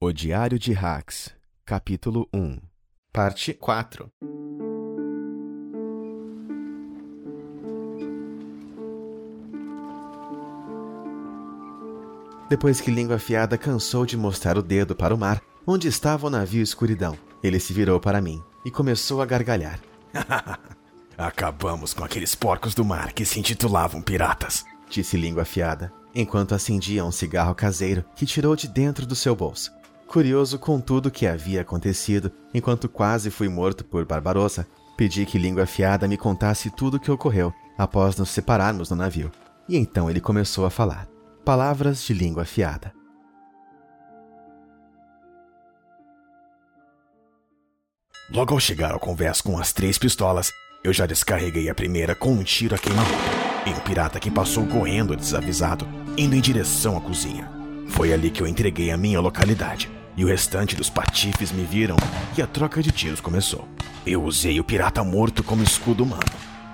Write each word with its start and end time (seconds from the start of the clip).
O 0.00 0.12
Diário 0.12 0.60
de 0.60 0.72
Hax, 0.72 1.30
Capítulo 1.66 2.28
1 2.32 2.60
Parte 3.12 3.52
4 3.52 4.08
Depois 12.48 12.80
que 12.80 12.92
Língua 12.92 13.16
Afiada 13.16 13.58
cansou 13.58 14.06
de 14.06 14.16
mostrar 14.16 14.56
o 14.56 14.62
dedo 14.62 14.94
para 14.94 15.12
o 15.12 15.18
mar, 15.18 15.42
onde 15.66 15.88
estava 15.88 16.28
o 16.28 16.30
navio 16.30 16.62
escuridão, 16.62 17.18
ele 17.42 17.58
se 17.58 17.72
virou 17.72 17.98
para 17.98 18.20
mim 18.20 18.40
e 18.64 18.70
começou 18.70 19.20
a 19.20 19.26
gargalhar. 19.26 19.80
Acabamos 21.18 21.92
com 21.92 22.04
aqueles 22.04 22.36
porcos 22.36 22.72
do 22.72 22.84
mar 22.84 23.12
que 23.12 23.24
se 23.24 23.40
intitulavam 23.40 24.00
piratas, 24.00 24.64
disse 24.88 25.16
Língua 25.16 25.42
Afiada, 25.42 25.92
enquanto 26.14 26.54
acendia 26.54 27.04
um 27.04 27.10
cigarro 27.10 27.52
caseiro 27.52 28.04
que 28.14 28.24
tirou 28.24 28.54
de 28.54 28.68
dentro 28.68 29.04
do 29.04 29.16
seu 29.16 29.34
bolso. 29.34 29.76
Curioso 30.08 30.58
com 30.58 30.80
tudo 30.80 31.10
que 31.10 31.26
havia 31.26 31.60
acontecido, 31.60 32.32
enquanto 32.52 32.88
quase 32.88 33.30
fui 33.30 33.48
morto 33.48 33.84
por 33.84 34.06
Barbarossa, 34.06 34.66
pedi 34.96 35.26
que 35.26 35.38
Língua 35.38 35.64
Afiada 35.64 36.08
me 36.08 36.16
contasse 36.16 36.70
tudo 36.70 36.96
o 36.96 37.00
que 37.00 37.10
ocorreu 37.10 37.52
após 37.76 38.16
nos 38.16 38.30
separarmos 38.30 38.90
no 38.90 38.96
navio. 38.96 39.30
E 39.68 39.76
então 39.76 40.10
ele 40.10 40.20
começou 40.20 40.64
a 40.64 40.70
falar. 40.70 41.06
Palavras 41.44 42.02
de 42.02 42.14
língua 42.14 42.42
afiada. 42.42 42.92
Logo 48.30 48.52
ao 48.52 48.60
chegar 48.60 48.92
ao 48.92 49.00
convés 49.00 49.40
com 49.40 49.58
as 49.58 49.72
três 49.72 49.96
pistolas, 49.98 50.50
eu 50.82 50.92
já 50.92 51.06
descarreguei 51.06 51.70
a 51.70 51.74
primeira 51.74 52.14
com 52.14 52.32
um 52.32 52.42
tiro 52.42 52.74
a 52.74 52.78
queima-roupa 52.78 53.48
em 53.66 53.74
um 53.74 53.80
pirata 53.80 54.18
que 54.18 54.30
passou 54.30 54.66
correndo 54.66 55.16
desavisado, 55.16 55.86
indo 56.16 56.34
em 56.34 56.40
direção 56.40 56.96
à 56.96 57.00
cozinha. 57.00 57.50
Foi 57.88 58.12
ali 58.12 58.30
que 58.30 58.42
eu 58.42 58.46
entreguei 58.46 58.90
a 58.90 58.96
minha 58.96 59.20
localidade, 59.20 59.90
e 60.18 60.24
o 60.24 60.26
restante 60.26 60.74
dos 60.74 60.90
patifes 60.90 61.52
me 61.52 61.62
viram 61.62 61.96
e 62.36 62.42
a 62.42 62.46
troca 62.46 62.82
de 62.82 62.90
tiros 62.90 63.20
começou. 63.20 63.68
Eu 64.04 64.24
usei 64.24 64.58
o 64.58 64.64
pirata 64.64 65.04
morto 65.04 65.44
como 65.44 65.62
escudo 65.62 66.02
humano 66.02 66.24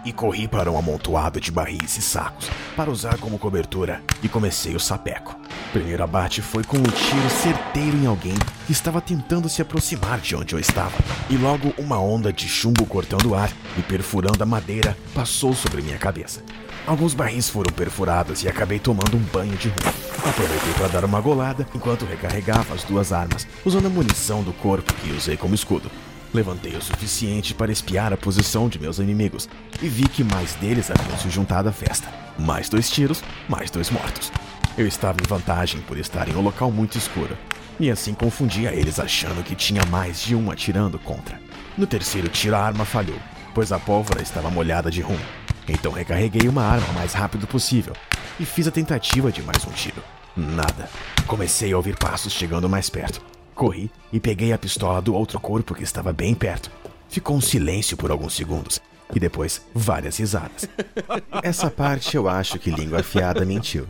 e 0.03 0.13
corri 0.13 0.49
para 0.49 0.71
um 0.71 0.79
amontoado 0.79 1.39
de 1.39 1.53
barris 1.53 1.99
e 1.99 2.03
sacos 2.03 2.49
para 2.75 2.91
usar 2.91 3.19
como 3.19 3.39
cobertura 3.39 4.03
e 4.23 4.29
comecei 4.29 4.75
o 4.75 4.81
sapeco. 4.81 5.39
Primeiro 5.73 6.03
abate 6.03 6.41
foi 6.41 6.65
com 6.65 6.79
um 6.79 6.83
tiro 6.83 7.31
certeiro 7.43 7.97
em 7.99 8.07
alguém 8.07 8.37
que 8.67 8.73
estava 8.73 9.01
tentando 9.01 9.49
se 9.49 9.61
aproximar 9.61 10.21
de 10.21 10.35
onde 10.35 10.55
eu 10.55 10.59
estava, 10.59 10.97
e 11.29 11.37
logo 11.37 11.75
uma 11.77 11.99
onda 11.99 12.33
de 12.33 12.49
chumbo 12.49 12.87
cortando 12.87 13.31
o 13.31 13.35
ar 13.35 13.51
e 13.77 13.83
perfurando 13.83 14.43
a 14.43 14.47
madeira 14.47 14.97
passou 15.15 15.53
sobre 15.53 15.83
minha 15.83 15.99
cabeça. 15.99 16.43
Alguns 16.87 17.15
barris 17.15 17.49
foram 17.49 17.73
perfurados 17.73 18.43
e 18.43 18.49
acabei 18.49 18.79
tomando 18.79 19.17
um 19.17 19.23
banho 19.33 19.57
de 19.57 19.69
rum. 19.69 20.29
Aproveitei 20.29 20.75
para 20.75 20.89
dar 20.89 21.05
uma 21.05 21.19
golada 21.19 21.67
enquanto 21.75 22.05
recarregava 22.05 22.75
as 22.75 22.85
duas 22.85 23.11
armas, 23.11 23.47
usando 23.65 23.87
a 23.87 23.91
munição 23.91 24.43
do 24.43 24.53
corpo 24.53 24.93
que 24.93 25.11
usei 25.13 25.35
como 25.35 25.55
escudo. 25.55 25.91
Levantei 26.35 26.77
o 26.77 26.83
suficiente 26.83 27.55
para 27.55 27.73
espiar 27.73 28.13
a 28.13 28.19
posição 28.19 28.69
de 28.69 28.79
meus 28.79 28.99
inimigos 28.99 29.49
e 29.81 29.89
vi 29.89 30.07
que 30.07 30.23
mais 30.23 30.55
deles 30.57 30.91
haviam 30.91 31.17
se 31.17 31.31
juntado 31.31 31.71
à 31.71 31.73
festa. 31.73 32.07
Mais 32.39 32.69
dois 32.69 32.91
tiros, 32.91 33.25
mais 33.49 33.71
dois 33.71 33.89
mortos. 33.89 34.31
Eu 34.77 34.87
estava 34.87 35.17
em 35.23 35.29
vantagem 35.29 35.81
por 35.83 35.97
estar 35.97 36.29
em 36.29 36.35
um 36.35 36.43
local 36.43 36.71
muito 36.71 36.99
escuro, 36.99 37.39
e 37.81 37.91
assim 37.91 38.13
confundia 38.13 38.75
eles 38.75 38.99
achando 38.99 39.43
que 39.43 39.55
tinha 39.55 39.87
mais 39.87 40.21
de 40.21 40.35
um 40.35 40.51
atirando 40.51 40.99
contra. 40.99 41.41
No 41.79 41.87
terceiro 41.87 42.29
tiro, 42.29 42.57
a 42.57 42.61
arma 42.61 42.85
falhou, 42.85 43.19
pois 43.55 43.73
a 43.73 43.79
pólvora 43.79 44.21
estava 44.21 44.51
molhada 44.51 44.91
de 44.91 45.01
rum. 45.01 45.19
Então 45.69 45.93
recarreguei 45.93 46.49
uma 46.49 46.63
arma 46.63 46.87
o 46.89 46.95
mais 46.95 47.13
rápido 47.13 47.47
possível 47.47 47.95
e 48.39 48.45
fiz 48.45 48.67
a 48.67 48.71
tentativa 48.71 49.33
de 49.33 49.43
mais 49.43 49.65
um 49.67 49.71
tiro. 49.71 50.03
Nada. 50.37 50.89
Comecei 51.27 51.73
a 51.73 51.77
ouvir 51.77 51.97
passos 51.97 52.33
chegando 52.33 52.69
mais 52.69 52.91
perto. 52.91 53.23
Corri 53.55 53.91
e 54.13 54.19
peguei 54.19 54.53
a 54.53 54.59
pistola 54.59 55.01
do 55.01 55.15
outro 55.15 55.39
corpo 55.39 55.75
que 55.75 55.85
estava 55.85 56.13
bem 56.13 56.35
perto. 56.35 56.71
Ficou 57.09 57.37
um 57.37 57.41
silêncio 57.41 57.97
por 57.97 58.11
alguns 58.11 58.35
segundos 58.35 58.81
e 59.15 59.21
depois 59.21 59.65
várias 59.73 60.19
risadas. 60.19 60.69
Essa 61.43 61.71
parte 61.71 62.17
eu 62.17 62.29
acho 62.29 62.59
que 62.59 62.71
língua 62.71 63.01
afiada 63.01 63.45
mentiu. 63.45 63.87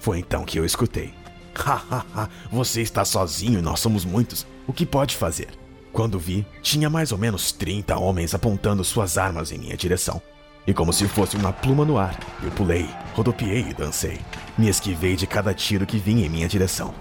Foi 0.00 0.18
então 0.18 0.44
que 0.44 0.58
eu 0.58 0.64
escutei. 0.64 1.12
Hahaha, 1.54 2.30
você 2.50 2.80
está 2.80 3.04
sozinho 3.04 3.58
e 3.58 3.62
nós 3.62 3.80
somos 3.80 4.04
muitos. 4.04 4.46
O 4.66 4.72
que 4.72 4.86
pode 4.86 5.16
fazer? 5.16 5.48
Quando 5.92 6.18
vi, 6.18 6.46
tinha 6.62 6.88
mais 6.88 7.12
ou 7.12 7.18
menos 7.18 7.52
30 7.52 7.98
homens 7.98 8.34
apontando 8.34 8.84
suas 8.84 9.18
armas 9.18 9.52
em 9.52 9.58
minha 9.58 9.76
direção. 9.76 10.22
E 10.66 10.74
como 10.74 10.92
se 10.92 11.08
fosse 11.08 11.36
uma 11.36 11.52
pluma 11.52 11.84
no 11.84 11.98
ar, 11.98 12.18
eu 12.42 12.50
pulei, 12.50 12.88
rodopiei 13.14 13.66
e 13.70 13.74
dancei. 13.74 14.20
Me 14.56 14.68
esquivei 14.68 15.16
de 15.16 15.26
cada 15.26 15.54
tiro 15.54 15.86
que 15.86 15.98
vinha 15.98 16.26
em 16.26 16.28
minha 16.28 16.48
direção. 16.48 16.92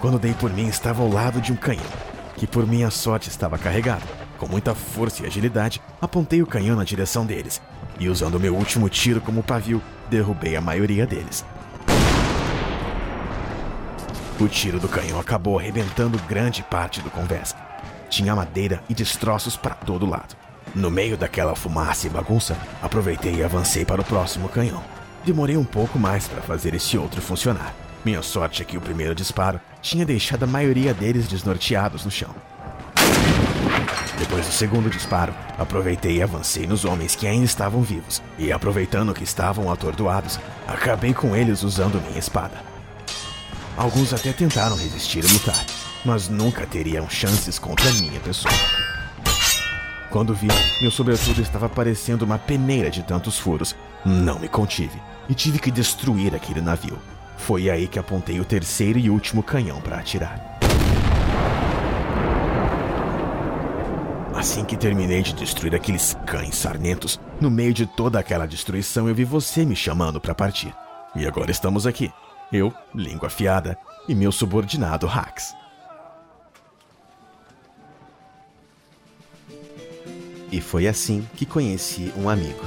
Quando 0.00 0.18
dei 0.18 0.34
por 0.34 0.52
mim, 0.52 0.68
estava 0.68 1.02
ao 1.02 1.08
lado 1.08 1.40
de 1.40 1.52
um 1.52 1.56
canhão, 1.56 1.84
que 2.36 2.46
por 2.46 2.66
minha 2.66 2.90
sorte 2.90 3.28
estava 3.28 3.56
carregado. 3.56 4.04
Com 4.38 4.46
muita 4.46 4.74
força 4.74 5.22
e 5.22 5.26
agilidade, 5.26 5.80
apontei 6.00 6.42
o 6.42 6.46
canhão 6.46 6.76
na 6.76 6.84
direção 6.84 7.24
deles 7.24 7.62
e, 7.98 8.08
usando 8.08 8.40
meu 8.40 8.54
último 8.54 8.88
tiro 8.88 9.20
como 9.20 9.42
pavio, 9.42 9.82
derrubei 10.10 10.56
a 10.56 10.60
maioria 10.60 11.06
deles. 11.06 11.44
O 14.38 14.48
tiro 14.48 14.80
do 14.80 14.88
canhão 14.88 15.20
acabou 15.20 15.58
arrebentando 15.58 16.18
grande 16.28 16.62
parte 16.62 17.00
do 17.00 17.10
convés. 17.10 17.54
Tinha 18.10 18.34
madeira 18.34 18.82
e 18.88 18.94
destroços 18.94 19.56
para 19.56 19.74
todo 19.74 20.04
lado. 20.04 20.36
No 20.74 20.90
meio 20.90 21.16
daquela 21.16 21.54
fumaça 21.54 22.08
e 22.08 22.10
bagunça, 22.10 22.56
aproveitei 22.82 23.36
e 23.36 23.44
avancei 23.44 23.84
para 23.84 24.00
o 24.00 24.04
próximo 24.04 24.48
canhão. 24.48 24.82
Demorei 25.24 25.56
um 25.56 25.64
pouco 25.64 25.98
mais 25.98 26.26
para 26.26 26.42
fazer 26.42 26.74
esse 26.74 26.98
outro 26.98 27.22
funcionar. 27.22 27.72
Minha 28.04 28.22
sorte 28.22 28.60
é 28.60 28.64
que 28.64 28.76
o 28.76 28.80
primeiro 28.80 29.14
disparo 29.14 29.60
tinha 29.80 30.04
deixado 30.04 30.42
a 30.42 30.48
maioria 30.48 30.92
deles 30.92 31.28
desnorteados 31.28 32.04
no 32.04 32.10
chão. 32.10 32.34
Depois 34.18 34.46
do 34.46 34.52
segundo 34.52 34.90
disparo, 34.90 35.32
aproveitei 35.56 36.16
e 36.16 36.22
avancei 36.22 36.66
nos 36.66 36.84
homens 36.84 37.14
que 37.14 37.26
ainda 37.26 37.44
estavam 37.44 37.82
vivos, 37.82 38.20
e 38.36 38.52
aproveitando 38.52 39.14
que 39.14 39.24
estavam 39.24 39.70
atordoados, 39.70 40.40
acabei 40.66 41.14
com 41.14 41.36
eles 41.36 41.62
usando 41.62 42.02
minha 42.06 42.18
espada. 42.18 42.62
Alguns 43.76 44.12
até 44.12 44.32
tentaram 44.32 44.76
resistir 44.76 45.24
e 45.24 45.32
lutar, 45.32 45.64
mas 46.04 46.28
nunca 46.28 46.66
teriam 46.66 47.08
chances 47.08 47.58
contra 47.58 47.90
minha 47.92 48.20
pessoa. 48.20 48.54
Quando 50.14 50.32
vi, 50.32 50.46
meu 50.80 50.92
sobretudo 50.92 51.42
estava 51.42 51.68
parecendo 51.68 52.24
uma 52.24 52.38
peneira 52.38 52.88
de 52.88 53.02
tantos 53.02 53.36
furos. 53.36 53.74
Não 54.06 54.38
me 54.38 54.46
contive 54.46 55.02
e 55.28 55.34
tive 55.34 55.58
que 55.58 55.72
destruir 55.72 56.36
aquele 56.36 56.60
navio. 56.60 56.96
Foi 57.36 57.68
aí 57.68 57.88
que 57.88 57.98
apontei 57.98 58.38
o 58.38 58.44
terceiro 58.44 58.96
e 58.96 59.10
último 59.10 59.42
canhão 59.42 59.80
para 59.80 59.98
atirar. 59.98 60.60
Assim 64.32 64.64
que 64.64 64.76
terminei 64.76 65.20
de 65.20 65.34
destruir 65.34 65.74
aqueles 65.74 66.16
cães 66.24 66.54
sarmentos, 66.54 67.18
no 67.40 67.50
meio 67.50 67.74
de 67.74 67.84
toda 67.84 68.16
aquela 68.16 68.46
destruição 68.46 69.08
eu 69.08 69.14
vi 69.16 69.24
você 69.24 69.64
me 69.64 69.74
chamando 69.74 70.20
para 70.20 70.32
partir. 70.32 70.72
E 71.16 71.26
agora 71.26 71.50
estamos 71.50 71.88
aqui. 71.88 72.12
Eu, 72.52 72.72
língua 72.94 73.26
afiada, 73.26 73.76
e 74.08 74.14
meu 74.14 74.30
subordinado 74.30 75.08
Hax. 75.08 75.56
E 80.54 80.60
foi 80.60 80.86
assim 80.86 81.26
que 81.34 81.44
conheci 81.44 82.12
um 82.16 82.28
amigo. 82.28 82.64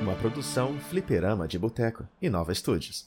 Uma 0.00 0.14
produção 0.14 0.78
Fliperama 0.88 1.46
de 1.46 1.58
Boteco 1.58 2.08
e 2.18 2.30
Nova 2.30 2.50
Estúdios. 2.50 3.06